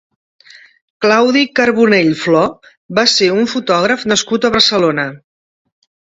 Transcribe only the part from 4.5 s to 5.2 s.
Barcelona.